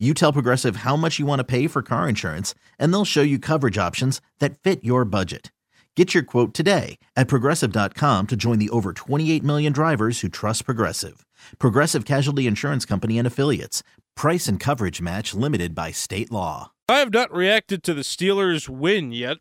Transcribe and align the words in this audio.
You 0.00 0.12
tell 0.12 0.32
Progressive 0.32 0.76
how 0.76 0.96
much 0.96 1.20
you 1.20 1.24
want 1.24 1.38
to 1.38 1.44
pay 1.44 1.68
for 1.68 1.80
car 1.80 2.08
insurance, 2.08 2.52
and 2.80 2.92
they'll 2.92 3.04
show 3.04 3.22
you 3.22 3.38
coverage 3.38 3.78
options 3.78 4.20
that 4.40 4.58
fit 4.58 4.82
your 4.82 5.04
budget. 5.04 5.52
Get 5.94 6.12
your 6.12 6.24
quote 6.24 6.52
today 6.52 6.98
at 7.14 7.28
progressive.com 7.28 8.26
to 8.26 8.36
join 8.36 8.58
the 8.58 8.70
over 8.70 8.92
28 8.92 9.44
million 9.44 9.72
drivers 9.72 10.20
who 10.20 10.28
trust 10.28 10.64
Progressive. 10.64 11.24
Progressive 11.60 12.04
Casualty 12.04 12.48
Insurance 12.48 12.84
Company 12.84 13.18
and 13.18 13.26
Affiliates. 13.26 13.84
Price 14.16 14.48
and 14.48 14.58
coverage 14.58 15.00
match 15.00 15.32
limited 15.32 15.76
by 15.76 15.92
state 15.92 16.32
law. 16.32 16.72
I 16.88 16.98
have 16.98 17.12
not 17.12 17.32
reacted 17.32 17.84
to 17.84 17.94
the 17.94 18.02
Steelers' 18.02 18.68
win 18.68 19.12
yet. 19.12 19.36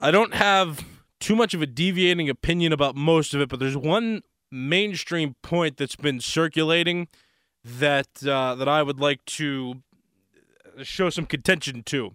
I 0.00 0.10
don't 0.10 0.34
have 0.34 0.84
too 1.20 1.36
much 1.36 1.54
of 1.54 1.62
a 1.62 1.66
deviating 1.66 2.28
opinion 2.28 2.72
about 2.72 2.96
most 2.96 3.32
of 3.32 3.40
it, 3.40 3.48
but 3.48 3.60
there's 3.60 3.76
one 3.76 4.22
mainstream 4.50 5.36
point 5.42 5.76
that's 5.76 5.96
been 5.96 6.20
circulating 6.20 7.06
that 7.64 8.26
uh, 8.26 8.54
that 8.54 8.68
I 8.68 8.82
would 8.82 9.00
like 9.00 9.24
to 9.24 9.82
show 10.82 11.08
some 11.10 11.26
contention 11.26 11.82
to. 11.84 12.14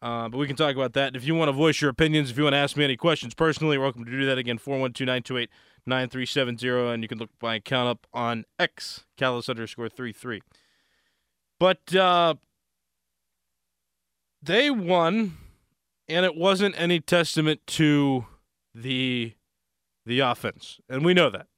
Uh, 0.00 0.28
but 0.28 0.38
we 0.38 0.46
can 0.46 0.54
talk 0.54 0.76
about 0.76 0.92
that. 0.92 1.16
If 1.16 1.24
you 1.24 1.34
want 1.34 1.48
to 1.48 1.52
voice 1.52 1.80
your 1.80 1.90
opinions, 1.90 2.30
if 2.30 2.38
you 2.38 2.44
want 2.44 2.54
to 2.54 2.58
ask 2.58 2.76
me 2.76 2.84
any 2.84 2.96
questions 2.96 3.34
personally, 3.34 3.74
you're 3.74 3.82
welcome 3.82 4.04
to 4.04 4.10
do 4.10 4.24
that 4.26 4.38
again. 4.38 4.58
412-928-9370. 4.58 6.94
and 6.94 7.02
you 7.02 7.08
can 7.08 7.18
look 7.18 7.30
my 7.42 7.56
account 7.56 7.88
up 7.88 8.06
on 8.14 8.44
X, 8.60 9.06
Callas 9.16 9.48
underscore 9.48 9.88
33. 9.88 10.40
But 11.58 11.92
uh, 11.96 12.36
they 14.40 14.70
won, 14.70 15.36
and 16.08 16.24
it 16.24 16.36
wasn't 16.36 16.78
any 16.78 17.00
testament 17.00 17.66
to 17.68 18.26
the 18.74 19.32
the 20.06 20.20
offense, 20.20 20.80
and 20.88 21.04
we 21.04 21.12
know 21.12 21.28
that. 21.28 21.48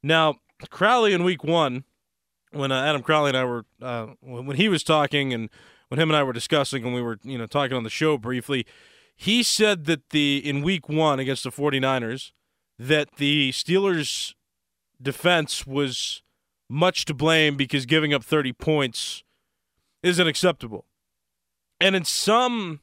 Now, 0.00 0.36
Crowley 0.68 1.12
in 1.12 1.24
week 1.24 1.42
one, 1.42 1.82
when 2.52 2.72
uh, 2.72 2.82
Adam 2.82 3.02
Crowley 3.02 3.30
and 3.30 3.36
I 3.36 3.44
were 3.44 3.64
uh, 3.80 4.06
when 4.20 4.56
he 4.56 4.68
was 4.68 4.82
talking, 4.82 5.32
and 5.32 5.48
when 5.88 6.00
him 6.00 6.10
and 6.10 6.16
I 6.16 6.22
were 6.22 6.32
discussing, 6.32 6.84
and 6.84 6.94
we 6.94 7.02
were 7.02 7.18
you 7.22 7.38
know 7.38 7.46
talking 7.46 7.76
on 7.76 7.84
the 7.84 7.90
show 7.90 8.18
briefly, 8.18 8.66
he 9.16 9.42
said 9.42 9.84
that 9.84 10.10
the 10.10 10.38
in 10.38 10.62
week 10.62 10.88
one 10.88 11.18
against 11.18 11.44
the 11.44 11.50
49ers, 11.50 12.32
that 12.78 13.16
the 13.16 13.50
Steelers' 13.52 14.34
defense 15.00 15.66
was 15.66 16.22
much 16.68 17.04
to 17.04 17.14
blame 17.14 17.56
because 17.56 17.84
giving 17.84 18.14
up 18.14 18.22
30 18.24 18.52
points 18.52 19.24
isn't 20.02 20.26
acceptable. 20.26 20.86
And 21.80 21.96
in 21.96 22.04
some 22.04 22.80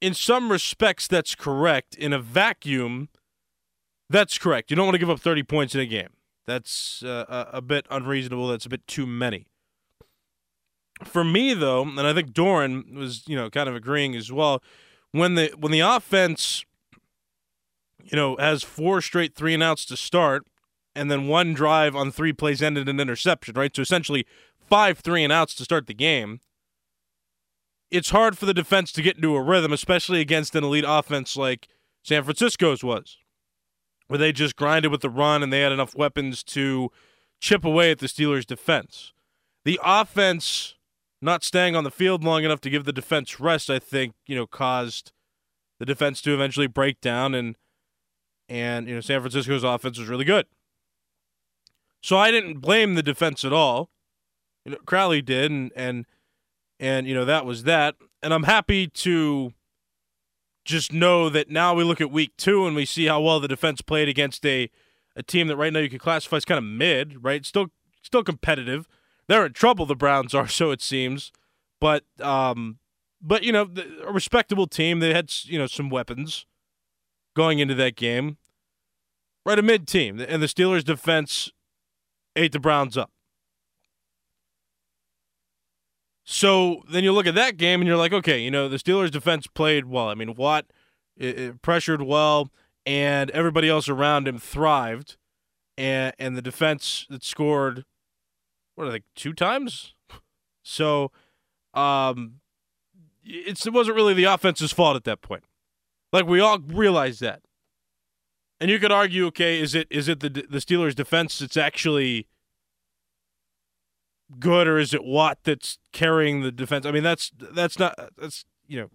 in 0.00 0.14
some 0.14 0.50
respects 0.50 1.06
that's 1.06 1.34
correct. 1.34 1.94
In 1.94 2.12
a 2.12 2.18
vacuum, 2.18 3.08
that's 4.10 4.36
correct. 4.36 4.70
You 4.70 4.76
don't 4.76 4.86
want 4.86 4.96
to 4.96 4.98
give 4.98 5.10
up 5.10 5.20
30 5.20 5.44
points 5.44 5.74
in 5.74 5.80
a 5.80 5.86
game. 5.86 6.08
That's 6.46 7.02
uh, 7.02 7.46
a, 7.52 7.62
bit 7.62 7.86
unreasonable. 7.90 8.48
That's 8.48 8.66
a 8.66 8.68
bit 8.68 8.86
too 8.86 9.06
many. 9.06 9.46
For 11.04 11.24
me 11.24 11.54
though, 11.54 11.82
and 11.82 12.00
I 12.00 12.12
think 12.12 12.32
Doran 12.32 12.94
was, 12.94 13.22
you 13.26 13.36
know, 13.36 13.50
kind 13.50 13.68
of 13.68 13.74
agreeing 13.74 14.14
as 14.14 14.30
well, 14.32 14.62
when 15.12 15.34
the 15.34 15.52
when 15.58 15.72
the 15.72 15.80
offense 15.80 16.64
you 18.04 18.16
know, 18.16 18.36
has 18.38 18.62
four 18.62 19.00
straight 19.00 19.34
three 19.34 19.54
and 19.54 19.62
outs 19.62 19.84
to 19.86 19.96
start, 19.96 20.44
and 20.94 21.10
then 21.10 21.28
one 21.28 21.54
drive 21.54 21.94
on 21.94 22.10
three 22.10 22.32
plays 22.32 22.60
ended 22.60 22.88
in 22.88 22.98
interception, 22.98 23.54
right? 23.54 23.74
So 23.74 23.82
essentially 23.82 24.26
five 24.68 24.98
three 24.98 25.22
and 25.22 25.32
outs 25.32 25.54
to 25.56 25.64
start 25.64 25.86
the 25.86 25.94
game 25.94 26.40
it's 27.92 28.08
hard 28.08 28.38
for 28.38 28.46
the 28.46 28.54
defense 28.54 28.90
to 28.90 29.02
get 29.02 29.16
into 29.16 29.36
a 29.36 29.42
rhythm, 29.42 29.72
especially 29.72 30.20
against 30.20 30.56
an 30.56 30.64
elite 30.64 30.86
offense 30.88 31.36
like 31.36 31.68
San 32.02 32.24
Francisco's 32.24 32.82
was, 32.82 33.18
where 34.12 34.18
they 34.18 34.30
just 34.30 34.56
grinded 34.56 34.92
with 34.92 35.00
the 35.00 35.08
run 35.08 35.42
and 35.42 35.50
they 35.50 35.62
had 35.62 35.72
enough 35.72 35.94
weapons 35.94 36.42
to 36.42 36.90
chip 37.40 37.64
away 37.64 37.90
at 37.90 37.98
the 37.98 38.06
Steelers' 38.06 38.44
defense. 38.44 39.14
The 39.64 39.80
offense 39.82 40.74
not 41.22 41.42
staying 41.42 41.74
on 41.74 41.82
the 41.82 41.90
field 41.90 42.22
long 42.22 42.44
enough 42.44 42.60
to 42.60 42.68
give 42.68 42.84
the 42.84 42.92
defense 42.92 43.40
rest, 43.40 43.70
I 43.70 43.78
think, 43.78 44.12
you 44.26 44.36
know, 44.36 44.46
caused 44.46 45.12
the 45.78 45.86
defense 45.86 46.20
to 46.20 46.34
eventually 46.34 46.66
break 46.66 47.00
down 47.00 47.34
and 47.34 47.56
and 48.50 48.86
you 48.86 48.94
know 48.94 49.00
San 49.00 49.20
Francisco's 49.20 49.64
offense 49.64 49.98
was 49.98 50.08
really 50.08 50.26
good. 50.26 50.44
So 52.02 52.18
I 52.18 52.30
didn't 52.30 52.58
blame 52.58 52.96
the 52.96 53.02
defense 53.02 53.46
at 53.46 53.52
all. 53.54 53.88
You 54.66 54.72
know, 54.72 54.78
Crowley 54.84 55.22
did 55.22 55.50
and 55.50 55.72
and 55.74 56.04
and, 56.78 57.06
you 57.06 57.14
know, 57.14 57.24
that 57.24 57.46
was 57.46 57.62
that. 57.62 57.94
And 58.22 58.34
I'm 58.34 58.42
happy 58.42 58.88
to 58.88 59.54
just 60.64 60.92
know 60.92 61.28
that 61.28 61.50
now 61.50 61.74
we 61.74 61.84
look 61.84 62.00
at 62.00 62.10
week 62.10 62.32
two 62.36 62.66
and 62.66 62.76
we 62.76 62.84
see 62.84 63.06
how 63.06 63.20
well 63.20 63.40
the 63.40 63.48
defense 63.48 63.80
played 63.80 64.08
against 64.08 64.44
a, 64.46 64.70
a 65.16 65.22
team 65.22 65.48
that 65.48 65.56
right 65.56 65.72
now 65.72 65.80
you 65.80 65.90
could 65.90 66.00
classify 66.00 66.36
as 66.36 66.44
kind 66.44 66.58
of 66.58 66.64
mid, 66.64 67.22
right? 67.22 67.44
Still 67.44 67.68
still 68.02 68.24
competitive. 68.24 68.88
They're 69.28 69.46
in 69.46 69.52
trouble, 69.52 69.86
the 69.86 69.96
Browns 69.96 70.34
are, 70.34 70.48
so 70.48 70.70
it 70.70 70.82
seems. 70.82 71.32
But 71.80 72.04
um 72.20 72.78
but 73.20 73.44
you 73.44 73.52
know, 73.52 73.68
a 74.04 74.12
respectable 74.12 74.66
team. 74.66 74.98
They 74.98 75.14
had 75.14 75.32
you 75.44 75.58
know 75.58 75.66
some 75.66 75.90
weapons 75.90 76.46
going 77.34 77.60
into 77.60 77.74
that 77.76 77.96
game. 77.96 78.36
Right, 79.44 79.58
a 79.58 79.62
mid 79.62 79.88
team, 79.88 80.20
and 80.20 80.40
the 80.40 80.46
Steelers' 80.46 80.84
defense 80.84 81.50
ate 82.36 82.52
the 82.52 82.60
Browns 82.60 82.96
up. 82.96 83.10
So 86.32 86.82
then 86.88 87.04
you 87.04 87.12
look 87.12 87.26
at 87.26 87.34
that 87.34 87.58
game 87.58 87.82
and 87.82 87.86
you're 87.86 87.98
like, 87.98 88.14
okay, 88.14 88.38
you 88.40 88.50
know, 88.50 88.66
the 88.66 88.78
Steelers' 88.78 89.10
defense 89.10 89.46
played 89.46 89.84
well. 89.84 90.08
I 90.08 90.14
mean, 90.14 90.34
Watt 90.34 90.64
it, 91.14 91.38
it 91.38 91.60
pressured 91.60 92.00
well, 92.00 92.48
and 92.86 93.30
everybody 93.32 93.68
else 93.68 93.86
around 93.86 94.26
him 94.26 94.38
thrived. 94.38 95.18
And 95.76 96.14
and 96.18 96.34
the 96.34 96.40
defense 96.40 97.06
that 97.10 97.22
scored, 97.22 97.84
what 98.76 98.88
are 98.88 98.92
they, 98.92 99.02
two 99.14 99.34
times? 99.34 99.92
So, 100.62 101.10
um, 101.74 102.40
it's, 103.22 103.66
it 103.66 103.74
wasn't 103.74 103.96
really 103.96 104.14
the 104.14 104.24
offense's 104.24 104.72
fault 104.72 104.96
at 104.96 105.04
that 105.04 105.20
point. 105.20 105.44
Like 106.14 106.26
we 106.26 106.40
all 106.40 106.60
realize 106.60 107.18
that. 107.18 107.42
And 108.58 108.70
you 108.70 108.78
could 108.78 108.92
argue, 108.92 109.26
okay, 109.26 109.60
is 109.60 109.74
it 109.74 109.86
is 109.90 110.08
it 110.08 110.20
the 110.20 110.30
the 110.30 110.58
Steelers' 110.58 110.94
defense 110.94 111.40
that's 111.40 111.58
actually 111.58 112.26
good, 114.38 114.66
or 114.66 114.78
is 114.78 114.94
it 114.94 115.04
Watt 115.04 115.38
that's 115.44 115.78
carrying 115.92 116.42
the 116.42 116.52
defense? 116.52 116.86
I 116.86 116.90
mean, 116.90 117.02
that's 117.02 117.30
that's 117.38 117.78
not 117.78 117.94
that's 118.16 118.44
you 118.66 118.80
know 118.80 118.90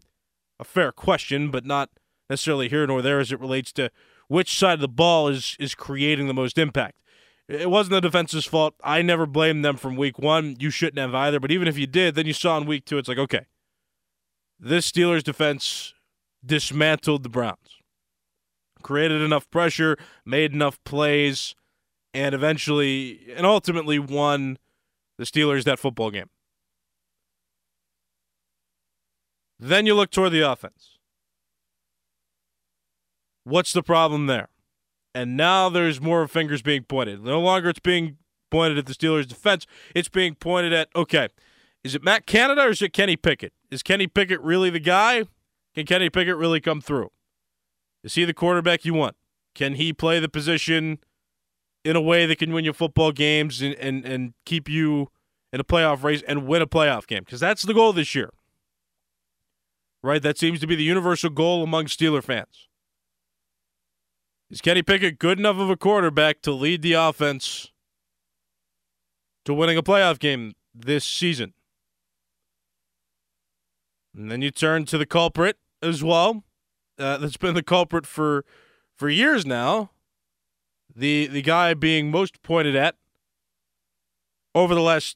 a 0.59 0.63
fair 0.63 0.91
question, 0.91 1.51
but 1.51 1.65
not 1.65 1.89
necessarily 2.29 2.69
here 2.69 2.85
nor 2.87 3.01
there 3.01 3.19
as 3.19 3.31
it 3.31 3.39
relates 3.39 3.71
to 3.73 3.89
which 4.27 4.57
side 4.57 4.75
of 4.75 4.81
the 4.81 4.87
ball 4.87 5.27
is 5.27 5.55
is 5.59 5.75
creating 5.75 6.27
the 6.27 6.33
most 6.33 6.57
impact. 6.57 6.95
It 7.47 7.69
wasn't 7.69 7.93
the 7.93 8.01
defense's 8.01 8.45
fault. 8.45 8.75
I 8.83 9.01
never 9.01 9.25
blamed 9.25 9.63
them 9.63 9.77
from 9.77 9.95
week 9.95 10.19
one. 10.19 10.57
You 10.59 10.69
shouldn't 10.69 10.97
have 10.97 11.15
either. 11.15 11.39
But 11.39 11.51
even 11.51 11.67
if 11.67 11.77
you 11.77 11.87
did, 11.87 12.15
then 12.15 12.25
you 12.25 12.33
saw 12.33 12.57
in 12.57 12.65
week 12.65 12.83
two, 12.83 12.97
it's 12.97 13.07
like, 13.07 13.17
okay, 13.17 13.45
this 14.59 14.91
Steelers 14.91 15.23
defense 15.23 15.93
dismantled 16.45 17.23
the 17.23 17.29
Browns, 17.29 17.79
created 18.83 19.21
enough 19.21 19.49
pressure, 19.49 19.97
made 20.25 20.53
enough 20.53 20.83
plays, 20.83 21.55
and 22.13 22.35
eventually 22.35 23.31
and 23.35 23.45
ultimately 23.45 23.99
won 23.99 24.57
the 25.17 25.23
Steelers 25.23 25.63
that 25.63 25.79
football 25.79 26.11
game. 26.11 26.29
Then 29.59 29.85
you 29.85 29.95
look 29.95 30.11
toward 30.11 30.31
the 30.31 30.41
offense. 30.41 30.97
What's 33.43 33.73
the 33.73 33.83
problem 33.83 34.27
there? 34.27 34.49
And 35.15 35.35
now 35.35 35.69
there's 35.69 35.99
more 35.99 36.27
fingers 36.27 36.61
being 36.61 36.83
pointed. 36.83 37.23
No 37.23 37.39
longer 37.39 37.69
it's 37.69 37.79
being 37.79 38.17
pointed 38.51 38.77
at 38.77 38.85
the 38.85 38.93
Steelers' 38.93 39.27
defense. 39.27 39.65
It's 39.95 40.09
being 40.09 40.35
pointed 40.35 40.73
at, 40.73 40.89
okay, 40.95 41.29
is 41.83 41.95
it 41.95 42.03
Matt 42.03 42.27
Canada 42.27 42.63
or 42.63 42.69
is 42.69 42.81
it 42.81 42.93
Kenny 42.93 43.15
Pickett? 43.15 43.53
Is 43.71 43.81
Kenny 43.81 44.07
Pickett 44.07 44.41
really 44.41 44.69
the 44.69 44.79
guy? 44.79 45.23
Can 45.73 45.85
Kenny 45.85 46.09
Pickett 46.09 46.35
really 46.35 46.61
come 46.61 46.81
through? 46.81 47.09
Is 48.03 48.15
he 48.15 48.25
the 48.25 48.33
quarterback 48.33 48.85
you 48.85 48.93
want? 48.93 49.15
Can 49.55 49.73
he 49.73 49.91
play 49.91 50.19
the 50.19 50.29
position 50.29 50.99
in 51.87 51.95
a 51.95 52.01
way 52.01 52.25
that 52.25 52.37
can 52.37 52.51
win 52.51 52.65
you 52.65 52.73
football 52.73 53.13
games 53.13 53.61
and, 53.61 53.73
and, 53.75 54.05
and 54.05 54.33
keep 54.45 54.67
you 54.67 55.07
in 55.53 55.61
a 55.61 55.63
playoff 55.63 56.03
race 56.03 56.21
and 56.27 56.45
win 56.45 56.61
a 56.61 56.67
playoff 56.67 57.07
game 57.07 57.23
because 57.23 57.39
that's 57.39 57.63
the 57.63 57.73
goal 57.73 57.93
this 57.93 58.13
year. 58.13 58.29
Right? 60.03 60.21
That 60.21 60.37
seems 60.37 60.59
to 60.59 60.67
be 60.67 60.75
the 60.75 60.83
universal 60.83 61.29
goal 61.29 61.63
among 61.63 61.85
Steeler 61.85 62.21
fans. 62.21 62.67
Is 64.49 64.59
Kenny 64.59 64.81
Pickett 64.81 65.17
good 65.17 65.39
enough 65.39 65.57
of 65.57 65.69
a 65.69 65.77
quarterback 65.77 66.41
to 66.41 66.51
lead 66.51 66.81
the 66.81 66.93
offense 66.93 67.71
to 69.45 69.53
winning 69.53 69.77
a 69.77 69.83
playoff 69.83 70.19
game 70.19 70.55
this 70.75 71.05
season? 71.05 71.53
And 74.13 74.29
then 74.29 74.41
you 74.41 74.51
turn 74.51 74.85
to 74.87 74.97
the 74.97 75.05
culprit 75.05 75.57
as 75.81 76.03
well. 76.03 76.43
Uh, 76.99 77.17
that's 77.17 77.37
been 77.37 77.55
the 77.55 77.63
culprit 77.63 78.05
for 78.05 78.43
for 78.97 79.07
years 79.07 79.45
now. 79.45 79.91
The 80.97 81.27
the 81.27 81.43
guy 81.43 81.75
being 81.75 82.09
most 82.09 82.41
pointed 82.41 82.75
at 82.75 82.95
over 84.55 84.73
the 84.73 84.81
last 84.81 85.15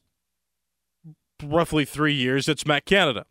roughly 1.42 1.84
three 1.84 2.14
years, 2.14 2.48
it's 2.48 2.64
Matt 2.64 2.84
Canada, 2.84 3.26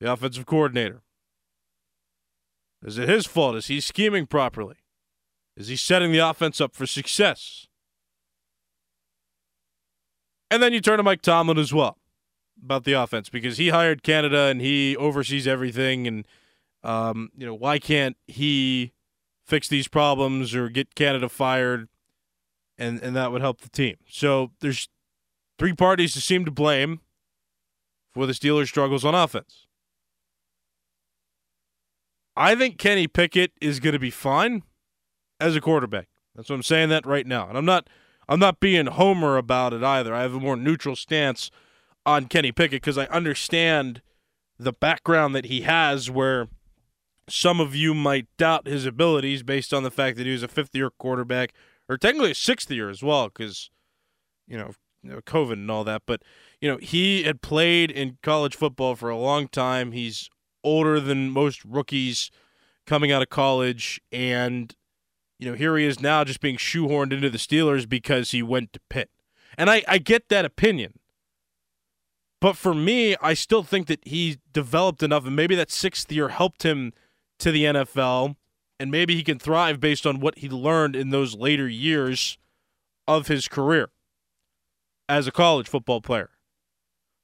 the 0.00 0.12
offensive 0.12 0.46
coordinator. 0.46 1.02
Is 2.84 2.98
it 2.98 3.08
his 3.08 3.24
fault? 3.24 3.54
Is 3.54 3.68
he 3.68 3.80
scheming 3.80 4.26
properly? 4.26 4.78
Is 5.56 5.68
he 5.68 5.76
setting 5.76 6.10
the 6.10 6.18
offense 6.18 6.60
up 6.60 6.74
for 6.74 6.86
success? 6.86 7.68
And 10.50 10.60
then 10.60 10.72
you 10.72 10.80
turn 10.80 10.96
to 10.96 11.04
Mike 11.04 11.22
Tomlin 11.22 11.58
as 11.58 11.72
well 11.72 11.98
about 12.60 12.82
the 12.82 12.94
offense 12.94 13.28
because 13.28 13.58
he 13.58 13.68
hired 13.68 14.02
Canada 14.02 14.46
and 14.46 14.60
he 14.60 14.96
oversees 14.96 15.46
everything. 15.46 16.08
And, 16.08 16.26
um, 16.82 17.30
you 17.36 17.46
know, 17.46 17.54
why 17.54 17.78
can't 17.78 18.16
he 18.26 18.92
fix 19.48 19.66
these 19.66 19.88
problems 19.88 20.54
or 20.54 20.68
get 20.68 20.94
Canada 20.94 21.28
fired? 21.28 21.88
And, 22.76 23.02
and 23.02 23.16
that 23.16 23.32
would 23.32 23.40
help 23.40 23.62
the 23.62 23.68
team. 23.68 23.96
So 24.08 24.52
there's 24.60 24.88
three 25.58 25.72
parties 25.72 26.12
to 26.12 26.20
seem 26.20 26.44
to 26.44 26.52
blame 26.52 27.00
for 28.12 28.24
the 28.26 28.32
Steelers' 28.32 28.68
struggles 28.68 29.04
on 29.04 29.14
offense. 29.16 29.66
I 32.36 32.54
think 32.54 32.78
Kenny 32.78 33.08
Pickett 33.08 33.50
is 33.60 33.80
going 33.80 33.94
to 33.94 33.98
be 33.98 34.10
fine 34.10 34.62
as 35.40 35.56
a 35.56 35.60
quarterback. 35.60 36.06
That's 36.36 36.48
what 36.48 36.54
I'm 36.54 36.62
saying 36.62 36.88
that 36.90 37.04
right 37.04 37.26
now. 37.26 37.48
And 37.48 37.58
I'm 37.58 37.64
not 37.64 37.88
I'm 38.28 38.38
not 38.38 38.60
being 38.60 38.86
homer 38.86 39.36
about 39.36 39.72
it 39.72 39.82
either. 39.82 40.14
I 40.14 40.22
have 40.22 40.34
a 40.34 40.40
more 40.40 40.56
neutral 40.56 40.94
stance 40.94 41.50
on 42.06 42.26
Kenny 42.26 42.52
Pickett 42.52 42.82
because 42.82 42.98
I 42.98 43.06
understand 43.06 44.02
the 44.58 44.72
background 44.72 45.34
that 45.34 45.46
he 45.46 45.62
has 45.62 46.10
where 46.10 46.48
some 47.28 47.60
of 47.60 47.74
you 47.74 47.94
might 47.94 48.26
doubt 48.36 48.66
his 48.66 48.86
abilities 48.86 49.42
based 49.42 49.72
on 49.72 49.82
the 49.82 49.90
fact 49.90 50.16
that 50.16 50.26
he 50.26 50.32
was 50.32 50.42
a 50.42 50.48
fifth 50.48 50.74
year 50.74 50.90
quarterback 50.90 51.52
or 51.88 51.96
technically 51.96 52.32
a 52.32 52.34
sixth 52.34 52.70
year 52.70 52.90
as 52.90 53.02
well 53.02 53.28
because 53.28 53.70
you 54.46 54.56
know, 54.56 54.72
COVID 55.04 55.52
and 55.52 55.70
all 55.70 55.84
that. 55.84 56.02
But 56.06 56.22
you 56.60 56.70
know 56.70 56.78
he 56.78 57.24
had 57.24 57.42
played 57.42 57.90
in 57.90 58.18
college 58.22 58.56
football 58.56 58.96
for 58.96 59.10
a 59.10 59.16
long 59.16 59.48
time. 59.48 59.92
He's 59.92 60.28
older 60.64 61.00
than 61.00 61.30
most 61.30 61.64
rookies 61.64 62.30
coming 62.86 63.12
out 63.12 63.22
of 63.22 63.28
college, 63.28 64.00
and 64.10 64.74
you 65.38 65.48
know, 65.48 65.56
here 65.56 65.76
he 65.76 65.84
is 65.84 66.00
now 66.00 66.24
just 66.24 66.40
being 66.40 66.56
shoehorned 66.56 67.12
into 67.12 67.30
the 67.30 67.38
Steelers 67.38 67.88
because 67.88 68.32
he 68.32 68.42
went 68.42 68.72
to 68.72 68.80
Pitt. 68.90 69.10
And 69.56 69.70
I, 69.70 69.82
I 69.86 69.98
get 69.98 70.28
that 70.28 70.44
opinion. 70.44 70.94
But 72.40 72.56
for 72.56 72.74
me, 72.74 73.16
I 73.20 73.34
still 73.34 73.62
think 73.62 73.88
that 73.88 74.06
he 74.06 74.38
developed 74.52 75.02
enough, 75.02 75.26
and 75.26 75.34
maybe 75.34 75.54
that 75.56 75.70
sixth 75.70 76.10
year 76.12 76.28
helped 76.28 76.62
him 76.62 76.92
to 77.38 77.50
the 77.52 77.64
NFL, 77.64 78.36
and 78.80 78.90
maybe 78.90 79.14
he 79.14 79.22
can 79.22 79.38
thrive 79.38 79.80
based 79.80 80.06
on 80.06 80.20
what 80.20 80.38
he 80.38 80.48
learned 80.48 80.96
in 80.96 81.10
those 81.10 81.34
later 81.34 81.68
years 81.68 82.38
of 83.06 83.28
his 83.28 83.48
career 83.48 83.90
as 85.08 85.26
a 85.26 85.32
college 85.32 85.68
football 85.68 86.00
player. 86.00 86.30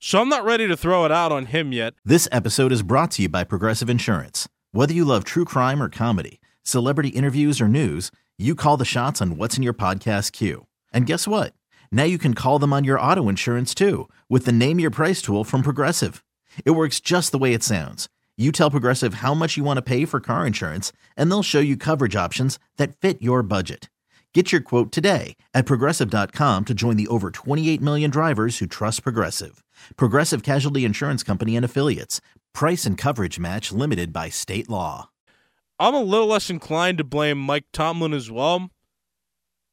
So 0.01 0.21
I'm 0.21 0.29
not 0.29 0.45
ready 0.45 0.67
to 0.69 0.77
throw 0.77 1.05
it 1.05 1.13
out 1.13 1.33
on 1.33 1.47
him 1.47 1.73
yet. 1.73 1.95
This 2.05 2.29
episode 2.31 2.73
is 2.73 2.83
brought 2.83 3.13
to 3.13 3.23
you 3.23 3.29
by 3.29 3.45
Progressive 3.45 3.89
Insurance. 3.89 4.49
Whether 4.73 4.93
you 4.93 5.05
love 5.05 5.25
true 5.25 5.45
crime 5.45 5.83
or 5.83 5.89
comedy, 5.89 6.41
celebrity 6.63 7.11
interviews 7.11 7.61
or 7.61 7.69
news, 7.69 8.11
you 8.37 8.55
call 8.55 8.77
the 8.77 8.85
shots 8.85 9.23
on 9.23 9.37
what's 9.37 9.57
in 9.57 9.63
your 9.63 9.75
podcast 9.75 10.33
queue. 10.33 10.67
And 10.93 11.07
guess 11.07 11.29
what? 11.29 11.55
Now 11.93 12.03
you 12.03 12.19
can 12.19 12.35
call 12.35 12.59
them 12.59 12.73
on 12.73 12.85
your 12.85 13.01
auto 13.01 13.29
insurance 13.29 13.75
too 13.75 14.09
with 14.29 14.45
the 14.45 14.53
Name 14.53 14.81
Your 14.81 14.91
Price 14.91 15.23
tool 15.23 15.45
from 15.45 15.63
Progressive. 15.63 16.25
It 16.65 16.73
works 16.73 17.01
just 17.01 17.33
the 17.33 17.39
way 17.39 17.55
it 17.55 17.63
sounds. 17.63 18.09
You 18.37 18.51
tell 18.51 18.69
Progressive 18.69 19.15
how 19.15 19.33
much 19.33 19.57
you 19.57 19.63
want 19.63 19.77
to 19.77 19.83
pay 19.83 20.05
for 20.05 20.19
car 20.19 20.45
insurance, 20.45 20.91
and 21.17 21.31
they'll 21.31 21.45
show 21.45 21.61
you 21.61 21.77
coverage 21.77 22.17
options 22.17 22.59
that 22.79 22.97
fit 22.97 23.23
your 23.23 23.45
budget. 23.45 23.89
Get 24.33 24.51
your 24.51 24.61
quote 24.61 24.91
today 24.91 25.37
at 25.55 25.67
progressive.com 25.67 26.65
to 26.65 26.75
join 26.75 26.97
the 26.97 27.07
over 27.07 27.31
28 27.31 27.81
million 27.81 28.11
drivers 28.11 28.59
who 28.59 28.67
trust 28.67 29.05
Progressive. 29.05 29.63
Progressive 29.97 30.43
Casualty 30.43 30.85
Insurance 30.85 31.23
Company 31.23 31.55
and 31.55 31.65
Affiliates. 31.65 32.21
Price 32.53 32.85
and 32.87 32.99
coverage 32.99 33.39
match 33.39 33.71
limited 33.71 34.13
by 34.13 34.31
state 34.31 34.69
law. 34.69 35.11
I'm 35.79 35.95
a 35.95 36.03
little 36.03 36.27
less 36.27 36.51
inclined 36.51 36.99
to 36.99 37.05
blame 37.05 37.39
Mike 37.39 37.67
Tomlin 37.73 38.13
as 38.13 38.33
well 38.33 38.71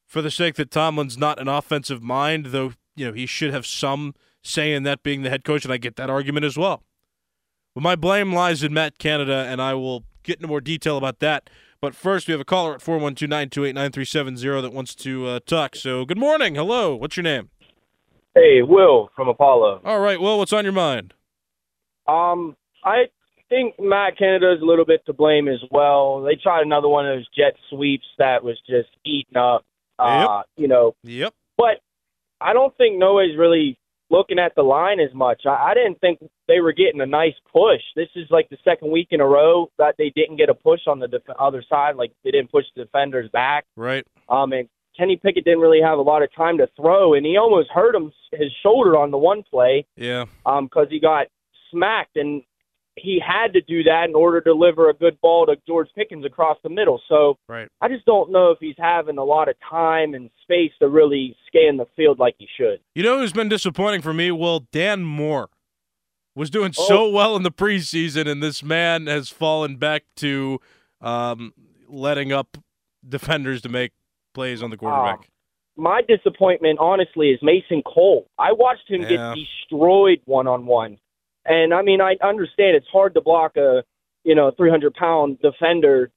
for 0.05 0.21
the 0.21 0.29
sake 0.29 0.53
that 0.55 0.69
Tomlin's 0.69 1.17
not 1.17 1.39
an 1.39 1.47
offensive 1.47 2.03
mind, 2.03 2.47
though, 2.47 2.73
you 2.95 3.07
know, 3.07 3.13
he 3.13 3.25
should 3.25 3.51
have 3.51 3.65
some 3.65 4.13
say 4.43 4.73
in 4.73 4.83
that 4.83 5.01
being 5.01 5.23
the 5.23 5.31
head 5.31 5.43
coach, 5.43 5.63
and 5.63 5.73
I 5.73 5.77
get 5.77 5.95
that 5.95 6.09
argument 6.09 6.45
as 6.45 6.57
well. 6.57 6.83
But 7.73 7.81
my 7.81 7.95
blame 7.95 8.33
lies 8.33 8.63
in 8.63 8.73
Matt 8.73 8.97
Canada, 8.97 9.45
and 9.49 9.61
I 9.61 9.73
will 9.75 10.03
get 10.23 10.37
into 10.37 10.47
more 10.47 10.61
detail 10.61 10.97
about 10.97 11.19
that. 11.19 11.49
But 11.79 11.95
first, 11.95 12.27
we 12.27 12.33
have 12.33 12.41
a 12.41 12.45
caller 12.45 12.73
at 12.75 12.81
412 12.81 13.29
928 13.29 13.73
9370 13.73 14.61
that 14.61 14.73
wants 14.73 14.93
to 14.95 15.25
uh, 15.27 15.39
talk. 15.45 15.75
So, 15.75 16.05
good 16.05 16.17
morning. 16.17 16.55
Hello. 16.55 16.95
What's 16.95 17.15
your 17.17 17.23
name? 17.23 17.49
Hey, 18.35 18.61
Will 18.61 19.09
from 19.15 19.27
Apollo. 19.29 19.81
All 19.83 19.99
right. 19.99 20.19
Well, 20.21 20.37
what's 20.37 20.53
on 20.53 20.63
your 20.63 20.73
mind? 20.73 21.13
Um, 22.07 22.55
I 22.83 23.05
think 23.49 23.75
Matt 23.79 24.17
Canada 24.17 24.53
is 24.53 24.61
a 24.61 24.65
little 24.65 24.85
bit 24.85 25.05
to 25.05 25.13
blame 25.13 25.47
as 25.47 25.59
well. 25.71 26.21
They 26.21 26.35
tried 26.35 26.61
another 26.65 26.87
one 26.87 27.07
of 27.07 27.17
those 27.17 27.27
jet 27.35 27.53
sweeps 27.69 28.05
that 28.17 28.43
was 28.43 28.57
just 28.69 28.89
eaten 29.05 29.37
up. 29.37 29.65
Uh, 29.99 30.41
you 30.57 30.67
know, 30.67 30.95
Yep. 31.03 31.33
but 31.57 31.79
I 32.39 32.53
don't 32.53 32.75
think 32.75 32.97
Noah's 32.97 33.37
really 33.37 33.77
looking 34.11 34.37
at 34.37 34.53
the 34.55 34.61
line 34.61 34.99
as 34.99 35.13
much. 35.13 35.43
I, 35.45 35.71
I 35.71 35.73
didn't 35.73 35.99
think 35.99 36.19
they 36.47 36.59
were 36.59 36.73
getting 36.73 37.01
a 37.01 37.05
nice 37.05 37.33
push. 37.51 37.81
This 37.95 38.09
is 38.15 38.27
like 38.29 38.49
the 38.49 38.57
second 38.63 38.91
week 38.91 39.07
in 39.11 39.21
a 39.21 39.25
row 39.25 39.71
that 39.77 39.95
they 39.97 40.11
didn't 40.15 40.35
get 40.37 40.49
a 40.49 40.53
push 40.53 40.81
on 40.87 40.99
the 40.99 41.07
def- 41.07 41.21
other 41.39 41.63
side. 41.67 41.95
Like 41.95 42.11
they 42.23 42.31
didn't 42.31 42.51
push 42.51 42.65
the 42.75 42.83
defenders 42.83 43.29
back. 43.31 43.65
Right. 43.75 44.05
Um, 44.29 44.51
and 44.51 44.67
Kenny 44.97 45.15
Pickett 45.15 45.45
didn't 45.45 45.61
really 45.61 45.81
have 45.81 45.97
a 45.97 46.01
lot 46.01 46.21
of 46.21 46.29
time 46.35 46.57
to 46.57 46.67
throw, 46.75 47.13
and 47.13 47.25
he 47.25 47.37
almost 47.37 47.69
hurt 47.71 47.95
him 47.95 48.11
his 48.33 48.51
shoulder 48.61 48.97
on 48.97 49.09
the 49.11 49.17
one 49.17 49.43
play. 49.49 49.85
Yeah. 49.95 50.25
um 50.45 50.65
because 50.65 50.87
he 50.89 50.99
got 50.99 51.27
smacked 51.71 52.17
and 52.17 52.43
he 52.97 53.19
had 53.25 53.53
to 53.53 53.61
do 53.61 53.83
that 53.83 54.05
in 54.09 54.15
order 54.15 54.41
to 54.41 54.49
deliver 54.49 54.89
a 54.89 54.93
good 54.93 55.19
ball 55.21 55.45
to 55.45 55.55
George 55.67 55.87
Pickens 55.95 56.25
across 56.25 56.57
the 56.63 56.69
middle. 56.69 57.01
So 57.07 57.37
Right. 57.47 57.67
I 57.81 57.87
just 57.87 58.05
don't 58.05 58.31
know 58.31 58.51
if 58.51 58.59
he's 58.59 58.75
having 58.77 59.17
a 59.17 59.23
lot 59.23 59.47
of 59.47 59.55
time 59.67 60.13
and 60.13 60.29
space 60.43 60.71
to 60.79 60.89
really 60.89 61.35
scan 61.47 61.77
the 61.77 61.85
field 61.95 62.19
like 62.19 62.35
he 62.37 62.47
should. 62.57 62.79
You 62.93 63.03
know 63.03 63.19
who's 63.19 63.33
been 63.33 63.49
disappointing 63.49 64.01
for 64.01 64.13
me? 64.13 64.29
Well, 64.31 64.67
Dan 64.71 65.03
Moore 65.03 65.49
was 66.35 66.49
doing 66.49 66.73
so 66.73 67.09
well 67.09 67.35
in 67.35 67.43
the 67.43 67.51
preseason, 67.51 68.27
and 68.27 68.41
this 68.43 68.61
man 68.63 69.07
has 69.07 69.29
fallen 69.29 69.77
back 69.77 70.03
to 70.17 70.59
um, 71.01 71.53
letting 71.89 72.31
up 72.31 72.57
defenders 73.07 73.61
to 73.61 73.69
make 73.69 73.91
plays 74.33 74.61
on 74.63 74.69
the 74.69 74.77
quarterback. 74.77 75.29
My 75.77 76.01
disappointment, 76.07 76.79
honestly, 76.79 77.29
is 77.31 77.39
Mason 77.41 77.81
Cole. 77.83 78.27
I 78.37 78.51
watched 78.51 78.89
him 78.89 79.01
Yeah. 79.01 79.33
get 79.33 79.35
destroyed 79.35 80.19
one 80.25 80.47
on 80.47 80.65
one, 80.65 80.97
and 81.45 81.73
I 81.73 81.81
mean, 81.81 82.01
I 82.01 82.15
understand 82.23 82.75
it's 82.75 82.87
hard 82.91 83.13
to 83.15 83.21
block 83.21 83.55
a 83.57 83.83
you 84.23 84.35
know 84.35 84.51
300 84.55 84.93
pound 84.93 85.39
defender 85.41 86.11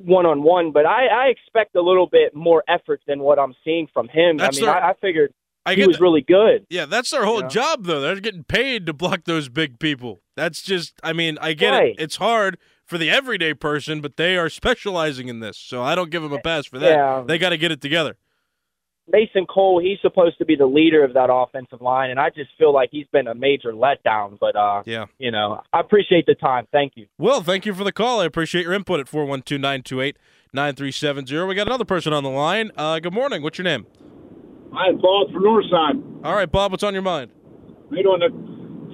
one 0.00 0.26
on 0.26 0.42
one, 0.42 0.72
but 0.72 0.86
I, 0.86 1.06
I 1.06 1.26
expect 1.26 1.76
a 1.76 1.80
little 1.80 2.08
bit 2.08 2.34
more 2.34 2.64
effort 2.68 3.00
than 3.06 3.20
what 3.20 3.38
I'm 3.38 3.54
seeing 3.64 3.86
from 3.94 4.08
him. 4.08 4.38
That's 4.38 4.56
I 4.56 4.60
mean, 4.60 4.66
their- 4.66 4.82
I, 4.84 4.90
I 4.90 4.94
figured 5.00 5.32
I 5.64 5.74
he 5.76 5.86
was 5.86 5.96
that- 5.98 6.02
really 6.02 6.20
good. 6.22 6.66
Yeah, 6.68 6.84
that's 6.86 7.10
their 7.10 7.24
whole 7.24 7.42
Yeah. 7.42 7.48
job, 7.48 7.84
though. 7.84 8.00
They're 8.00 8.18
getting 8.20 8.42
paid 8.44 8.86
to 8.86 8.92
block 8.92 9.20
those 9.24 9.48
big 9.48 9.78
people. 9.78 10.20
That's 10.36 10.62
just, 10.62 10.94
I 11.04 11.12
mean, 11.12 11.38
I 11.40 11.52
get 11.52 11.70
Right. 11.70 11.90
it. 11.90 12.02
It's 12.02 12.16
hard 12.16 12.58
for 12.84 12.98
the 12.98 13.08
everyday 13.08 13.54
person, 13.54 14.00
but 14.00 14.16
they 14.16 14.36
are 14.36 14.48
specializing 14.50 15.28
in 15.28 15.38
this, 15.38 15.56
so 15.56 15.80
I 15.80 15.94
don't 15.94 16.10
give 16.10 16.22
them 16.24 16.32
a 16.32 16.40
pass 16.40 16.66
for 16.66 16.80
that. 16.80 16.90
Yeah. 16.90 17.22
They 17.24 17.38
got 17.38 17.50
to 17.50 17.56
get 17.56 17.70
it 17.70 17.80
together. 17.80 18.16
Mason 19.10 19.44
Cole, 19.46 19.80
he's 19.82 19.98
supposed 20.00 20.38
to 20.38 20.44
be 20.46 20.56
the 20.56 20.66
leader 20.66 21.04
of 21.04 21.12
that 21.14 21.28
offensive 21.30 21.82
line, 21.82 22.10
and 22.10 22.18
I 22.18 22.30
just 22.30 22.50
feel 22.58 22.72
like 22.72 22.88
he's 22.90 23.06
been 23.12 23.26
a 23.26 23.34
major 23.34 23.72
letdown. 23.72 24.38
But 24.40 24.56
uh, 24.56 24.82
Yeah. 24.86 25.06
you 25.18 25.30
know, 25.30 25.60
I 25.72 25.80
appreciate 25.80 26.24
the 26.26 26.34
time. 26.34 26.66
Thank 26.72 26.92
you. 26.96 27.06
Well, 27.18 27.42
thank 27.42 27.66
you 27.66 27.74
for 27.74 27.84
the 27.84 27.92
call. 27.92 28.20
I 28.20 28.24
appreciate 28.24 28.62
your 28.64 28.72
input 28.72 29.00
at 29.00 29.08
412 29.08 29.60
928 29.60 30.16
9370. 30.54 31.44
We 31.46 31.54
got 31.54 31.66
another 31.66 31.84
person 31.84 32.12
on 32.14 32.22
the 32.22 32.30
line. 32.30 32.70
Uh, 32.76 32.98
good 32.98 33.12
morning. 33.12 33.42
What's 33.42 33.58
your 33.58 33.64
name? 33.64 33.86
Hi, 34.72 34.90
Bob 34.92 35.30
from 35.32 35.42
Northside. 35.44 36.24
All 36.24 36.34
right, 36.34 36.50
Bob, 36.50 36.70
what's 36.72 36.82
on 36.82 36.94
your 36.94 37.02
mind? 37.02 37.30
How 37.90 37.96
you 37.96 38.02
doing? 38.02 38.20
Nick? 38.20 38.32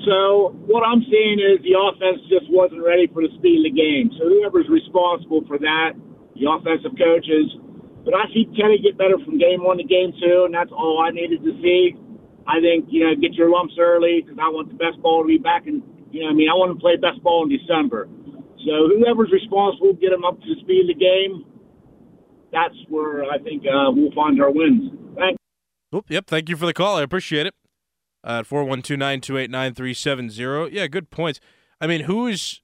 So 0.04 0.56
what 0.66 0.82
I'm 0.82 1.04
seeing 1.08 1.38
is 1.38 1.62
the 1.62 1.76
offense 1.78 2.20
just 2.28 2.50
wasn't 2.50 2.82
ready 2.82 3.06
for 3.12 3.22
the 3.22 3.28
speed 3.38 3.60
of 3.62 3.70
the 3.70 3.76
game. 3.78 4.10
So 4.18 4.26
whoever's 4.28 4.68
responsible 4.68 5.44
for 5.46 5.58
that, 5.58 5.92
the 6.34 6.48
offensive 6.50 6.96
coaches. 6.98 7.52
But 8.04 8.14
I 8.14 8.24
see 8.32 8.48
Kenny 8.56 8.80
get 8.80 8.96
better 8.96 9.18
from 9.24 9.38
game 9.38 9.62
one 9.62 9.76
to 9.76 9.84
game 9.84 10.12
two, 10.16 10.44
and 10.46 10.54
that's 10.54 10.72
all 10.72 11.04
I 11.04 11.10
needed 11.10 11.44
to 11.44 11.52
see. 11.60 11.96
I 12.46 12.60
think 12.60 12.86
you 12.88 13.04
know 13.04 13.14
get 13.14 13.34
your 13.34 13.50
lumps 13.50 13.74
early 13.78 14.22
because 14.22 14.38
I 14.40 14.48
want 14.48 14.68
the 14.68 14.78
best 14.80 15.00
ball 15.02 15.22
to 15.22 15.28
be 15.28 15.38
back 15.38 15.66
in. 15.66 15.82
You 16.10 16.24
know, 16.24 16.30
I 16.30 16.32
mean, 16.32 16.48
I 16.48 16.54
want 16.54 16.74
to 16.74 16.80
play 16.80 16.96
best 16.96 17.22
ball 17.22 17.44
in 17.44 17.50
December. 17.52 18.08
So 18.66 18.88
whoever's 18.88 19.30
responsible, 19.30 19.92
get 19.94 20.10
them 20.10 20.24
up 20.24 20.40
to 20.40 20.46
the 20.54 20.60
speed 20.60 20.90
of 20.90 20.96
the 20.96 20.98
game. 20.98 21.44
That's 22.52 22.74
where 22.88 23.24
I 23.24 23.38
think 23.38 23.62
uh, 23.62 23.90
we'll 23.92 24.12
find 24.12 24.40
our 24.42 24.50
wins. 24.50 24.90
Thanks. 25.16 25.38
Oop, 25.94 26.06
yep, 26.08 26.26
thank 26.26 26.48
you 26.48 26.56
for 26.56 26.66
the 26.66 26.74
call. 26.74 26.96
I 26.96 27.02
appreciate 27.02 27.46
it. 27.46 27.54
Uh, 28.22 28.40
at 28.40 28.46
412 28.46 28.98
928 28.98 29.50
9370. 29.50 30.74
Yeah, 30.74 30.86
good 30.88 31.10
points. 31.10 31.40
I 31.80 31.86
mean, 31.86 32.02
who's 32.02 32.60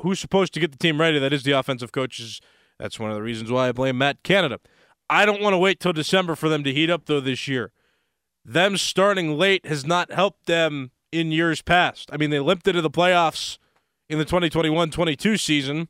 who's 0.00 0.20
supposed 0.20 0.52
to 0.54 0.60
get 0.60 0.72
the 0.72 0.78
team 0.78 1.00
ready? 1.00 1.18
That 1.18 1.32
is 1.32 1.42
the 1.42 1.52
offensive 1.52 1.92
coaches. 1.92 2.40
That's 2.78 2.98
one 2.98 3.10
of 3.10 3.16
the 3.16 3.22
reasons 3.22 3.50
why 3.50 3.68
I 3.68 3.72
blame 3.72 3.98
Matt 3.98 4.22
Canada. 4.22 4.60
I 5.10 5.24
don't 5.24 5.42
want 5.42 5.54
to 5.54 5.58
wait 5.58 5.80
till 5.80 5.92
December 5.92 6.34
for 6.34 6.48
them 6.48 6.62
to 6.64 6.72
heat 6.72 6.90
up 6.90 7.06
though 7.06 7.20
this 7.20 7.48
year. 7.48 7.72
Them 8.44 8.76
starting 8.76 9.36
late 9.36 9.66
has 9.66 9.84
not 9.84 10.12
helped 10.12 10.46
them 10.46 10.90
in 11.12 11.32
years 11.32 11.62
past. 11.62 12.08
I 12.12 12.16
mean, 12.16 12.30
they 12.30 12.40
limped 12.40 12.68
into 12.68 12.82
the 12.82 12.90
playoffs 12.90 13.58
in 14.08 14.18
the 14.18 14.24
2021-22 14.24 15.38
season 15.38 15.88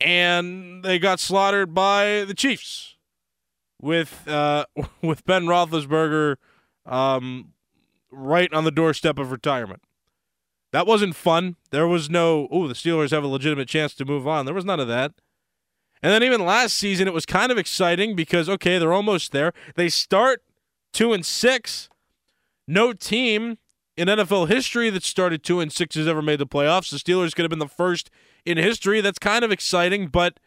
and 0.00 0.82
they 0.82 0.98
got 0.98 1.20
slaughtered 1.20 1.74
by 1.74 2.24
the 2.26 2.34
Chiefs 2.34 2.96
with 3.80 4.26
uh, 4.28 4.64
with 5.02 5.24
Ben 5.24 5.44
Roethlisberger 5.44 6.36
um, 6.86 7.52
right 8.10 8.52
on 8.52 8.64
the 8.64 8.70
doorstep 8.70 9.18
of 9.18 9.30
retirement. 9.30 9.82
That 10.72 10.86
wasn't 10.86 11.14
fun. 11.14 11.56
There 11.70 11.86
was 11.86 12.08
no, 12.08 12.48
oh, 12.50 12.66
the 12.66 12.74
Steelers 12.74 13.10
have 13.10 13.24
a 13.24 13.28
legitimate 13.28 13.68
chance 13.68 13.94
to 13.94 14.06
move 14.06 14.26
on. 14.26 14.46
There 14.46 14.54
was 14.54 14.64
none 14.64 14.80
of 14.80 14.88
that. 14.88 15.12
And 16.02 16.12
then 16.12 16.22
even 16.22 16.44
last 16.44 16.76
season, 16.76 17.06
it 17.06 17.14
was 17.14 17.24
kind 17.24 17.52
of 17.52 17.58
exciting 17.58 18.16
because 18.16 18.48
okay, 18.48 18.78
they're 18.78 18.92
almost 18.92 19.32
there. 19.32 19.52
They 19.76 19.88
start 19.88 20.42
two 20.92 21.12
and 21.12 21.24
six. 21.24 21.88
No 22.66 22.92
team 22.92 23.58
in 23.96 24.08
NFL 24.08 24.48
history 24.48 24.90
that 24.90 25.02
started 25.02 25.42
two 25.42 25.60
and 25.60 25.72
six 25.72 25.94
has 25.94 26.08
ever 26.08 26.22
made 26.22 26.38
the 26.38 26.46
playoffs. 26.46 26.90
The 26.90 26.96
Steelers 26.96 27.34
could 27.34 27.42
have 27.42 27.50
been 27.50 27.58
the 27.58 27.68
first 27.68 28.10
in 28.44 28.58
history. 28.58 29.00
That's 29.00 29.18
kind 29.18 29.44
of 29.44 29.52
exciting, 29.52 30.08
but 30.08 30.40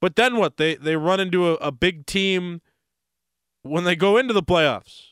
but 0.00 0.16
then 0.16 0.36
what? 0.36 0.56
They 0.56 0.76
they 0.76 0.96
run 0.96 1.20
into 1.20 1.48
a, 1.48 1.54
a 1.54 1.72
big 1.72 2.06
team 2.06 2.60
when 3.62 3.84
they 3.84 3.96
go 3.96 4.16
into 4.16 4.32
the 4.32 4.42
playoffs. 4.42 5.02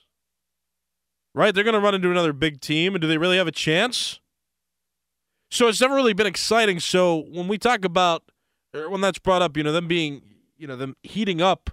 Right? 1.34 1.54
They're 1.54 1.64
gonna 1.64 1.80
run 1.80 1.94
into 1.94 2.10
another 2.10 2.32
big 2.32 2.60
team, 2.60 2.94
and 2.94 3.02
do 3.02 3.08
they 3.08 3.18
really 3.18 3.36
have 3.36 3.48
a 3.48 3.52
chance? 3.52 4.20
So 5.50 5.68
it's 5.68 5.80
never 5.80 5.94
really 5.94 6.12
been 6.12 6.26
exciting. 6.26 6.78
So 6.78 7.24
when 7.30 7.48
we 7.48 7.58
talk 7.58 7.84
about 7.84 8.22
when 8.72 9.00
that's 9.00 9.18
brought 9.18 9.42
up, 9.42 9.56
you 9.56 9.62
know, 9.62 9.72
them 9.72 9.88
being, 9.88 10.22
you 10.56 10.66
know, 10.66 10.76
them 10.76 10.96
heating 11.02 11.40
up 11.40 11.70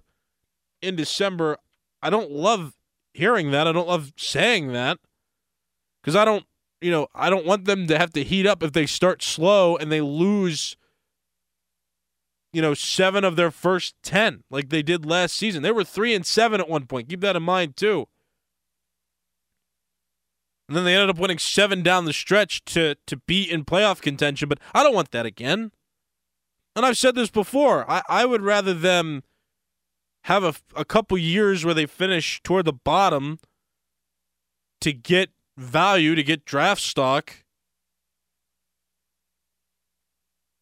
in 0.81 0.95
December, 0.95 1.57
I 2.01 2.09
don't 2.09 2.31
love 2.31 2.73
hearing 3.13 3.51
that. 3.51 3.67
I 3.67 3.71
don't 3.71 3.87
love 3.87 4.13
saying 4.17 4.73
that 4.73 4.99
because 6.01 6.15
I 6.15 6.25
don't, 6.25 6.45
you 6.81 6.91
know, 6.91 7.07
I 7.13 7.29
don't 7.29 7.45
want 7.45 7.65
them 7.65 7.87
to 7.87 7.97
have 7.97 8.13
to 8.13 8.23
heat 8.23 8.45
up 8.45 8.61
if 8.61 8.73
they 8.73 8.85
start 8.85 9.23
slow 9.23 9.75
and 9.75 9.91
they 9.91 10.01
lose, 10.01 10.77
you 12.53 12.61
know, 12.61 12.73
seven 12.73 13.23
of 13.23 13.35
their 13.35 13.51
first 13.51 13.95
10 14.03 14.43
like 14.49 14.69
they 14.69 14.83
did 14.83 15.05
last 15.05 15.35
season. 15.35 15.63
They 15.63 15.71
were 15.71 15.83
three 15.83 16.13
and 16.13 16.25
seven 16.25 16.61
at 16.61 16.69
one 16.69 16.85
point. 16.85 17.09
Keep 17.09 17.21
that 17.21 17.35
in 17.35 17.43
mind, 17.43 17.75
too. 17.75 18.07
And 20.67 20.75
then 20.75 20.83
they 20.83 20.95
ended 20.95 21.11
up 21.11 21.19
winning 21.19 21.37
seven 21.37 21.83
down 21.83 22.05
the 22.05 22.13
stretch 22.13 22.65
to 22.65 22.95
to 23.05 23.17
be 23.27 23.43
in 23.43 23.65
playoff 23.65 24.01
contention, 24.01 24.49
but 24.49 24.59
I 24.73 24.81
don't 24.81 24.95
want 24.95 25.11
that 25.11 25.25
again 25.25 25.71
and 26.75 26.85
I've 26.85 26.97
said 26.97 27.15
this 27.15 27.29
before, 27.29 27.89
I, 27.89 28.01
I 28.09 28.25
would 28.25 28.41
rather 28.41 28.73
them 28.73 29.23
have 30.25 30.43
a, 30.43 30.55
a 30.75 30.85
couple 30.85 31.17
years 31.17 31.63
where 31.63 31.73
they 31.73 31.85
finish 31.85 32.41
toward 32.43 32.65
the 32.65 32.73
bottom 32.73 33.39
to 34.81 34.91
get 34.91 35.29
value, 35.57 36.15
to 36.15 36.23
get 36.23 36.45
draft 36.45 36.81
stock, 36.81 37.43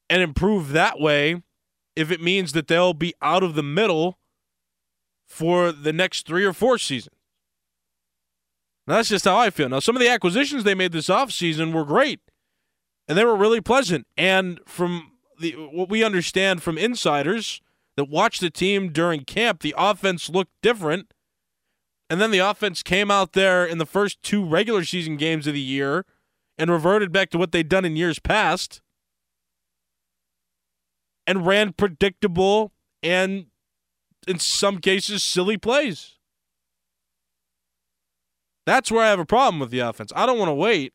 and 0.10 0.22
improve 0.22 0.74
that 0.74 1.00
way 1.00 1.42
if 1.96 2.12
it 2.12 2.22
means 2.22 2.52
that 2.52 2.68
they'll 2.68 2.94
be 2.94 3.14
out 3.22 3.42
of 3.44 3.56
the 3.56 3.64
middle 3.64 4.20
for 5.28 5.72
the 5.72 5.94
next 5.94 6.28
three 6.28 6.44
or 6.44 6.54
four 6.54 6.78
seasons. 6.78 7.16
Now, 8.86 8.96
that's 8.96 9.10
just 9.10 9.26
how 9.26 9.38
I 9.38 9.50
feel. 9.50 9.70
Now, 9.70 9.80
some 9.80 9.96
of 9.96 10.02
the 10.02 10.10
acquisitions 10.10 10.64
they 10.64 10.76
made 10.76 10.92
this 10.92 11.08
offseason 11.08 11.72
were 11.72 11.86
great, 11.86 12.20
and 13.08 13.18
they 13.18 13.24
were 13.24 13.36
really 13.36 13.62
pleasant. 13.62 14.06
And 14.18 14.60
from 14.66 15.13
the 15.40 15.52
what 15.54 15.90
we 15.90 16.04
understand 16.04 16.64
from 16.64 16.78
insiders 16.78 17.62
that 17.96 18.06
watched 18.06 18.42
the 18.42 18.50
team 18.50 18.90
during 18.92 19.24
camp, 19.26 19.62
the 19.62 19.76
offense 19.78 20.30
looked 20.30 20.52
different. 20.62 21.14
And 22.10 22.20
then 22.20 22.32
the 22.32 22.40
offense 22.40 22.84
came 22.84 23.10
out 23.10 23.34
there 23.34 23.66
in 23.66 23.78
the 23.78 23.86
first 23.86 24.22
two 24.22 24.46
regular 24.46 24.84
season 24.84 25.18
games 25.18 25.48
of 25.48 25.54
the 25.54 25.60
year 25.60 26.06
and 26.58 26.70
reverted 26.70 27.12
back 27.12 27.30
to 27.32 27.38
what 27.38 27.52
they'd 27.52 27.70
done 27.70 27.86
in 27.86 27.96
years 27.96 28.20
past 28.20 28.82
and 31.26 31.48
ran 31.48 31.74
predictable 31.74 32.72
and 33.02 33.48
in 34.28 34.40
some 34.40 34.80
cases 34.80 35.24
silly 35.24 35.58
plays. 35.58 36.18
That's 38.66 38.92
where 38.92 39.04
I 39.04 39.10
have 39.10 39.20
a 39.20 39.26
problem 39.26 39.60
with 39.60 39.72
the 39.72 39.80
offense. 39.80 40.12
I 40.16 40.26
don't 40.26 40.40
want 40.40 40.50
to 40.50 40.54
wait 40.54 40.94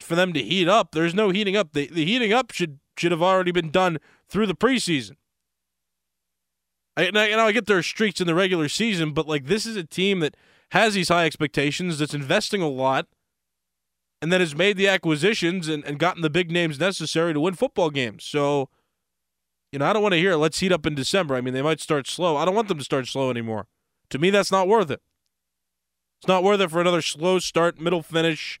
for 0.00 0.14
them 0.14 0.32
to 0.32 0.42
heat 0.42 0.68
up. 0.68 0.92
There's 0.92 1.14
no 1.14 1.30
heating 1.30 1.56
up. 1.56 1.72
The, 1.72 1.86
the 1.86 2.04
heating 2.04 2.32
up 2.32 2.52
should 2.52 2.78
should 2.96 3.12
have 3.12 3.22
already 3.22 3.52
been 3.52 3.70
done 3.70 3.98
through 4.28 4.46
the 4.46 4.54
preseason. 4.54 5.16
I, 6.96 7.04
and 7.04 7.18
I, 7.18 7.46
I 7.46 7.52
get 7.52 7.66
their 7.66 7.82
streaks 7.82 8.20
in 8.20 8.26
the 8.26 8.34
regular 8.34 8.68
season, 8.68 9.12
but 9.12 9.26
like 9.26 9.46
this 9.46 9.64
is 9.66 9.76
a 9.76 9.84
team 9.84 10.20
that 10.20 10.36
has 10.72 10.94
these 10.94 11.08
high 11.08 11.26
expectations, 11.26 11.98
that's 11.98 12.14
investing 12.14 12.62
a 12.62 12.68
lot, 12.68 13.06
and 14.20 14.32
that 14.32 14.40
has 14.40 14.54
made 14.54 14.76
the 14.76 14.88
acquisitions 14.88 15.68
and, 15.68 15.84
and 15.84 15.98
gotten 15.98 16.22
the 16.22 16.30
big 16.30 16.50
names 16.50 16.78
necessary 16.78 17.32
to 17.32 17.40
win 17.40 17.54
football 17.54 17.90
games. 17.90 18.24
So, 18.24 18.68
you 19.70 19.78
know, 19.78 19.86
I 19.86 19.92
don't 19.92 20.02
want 20.02 20.12
to 20.12 20.18
hear 20.18 20.36
let's 20.36 20.60
heat 20.60 20.72
up 20.72 20.86
in 20.86 20.94
December. 20.94 21.34
I 21.34 21.40
mean, 21.40 21.54
they 21.54 21.62
might 21.62 21.80
start 21.80 22.06
slow. 22.06 22.36
I 22.36 22.44
don't 22.44 22.54
want 22.54 22.68
them 22.68 22.78
to 22.78 22.84
start 22.84 23.06
slow 23.06 23.30
anymore. 23.30 23.66
To 24.10 24.18
me, 24.18 24.30
that's 24.30 24.52
not 24.52 24.68
worth 24.68 24.90
it. 24.90 25.00
It's 26.20 26.28
not 26.28 26.44
worth 26.44 26.60
it 26.60 26.70
for 26.70 26.80
another 26.80 27.02
slow 27.02 27.38
start, 27.38 27.80
middle 27.80 28.02
finish, 28.02 28.60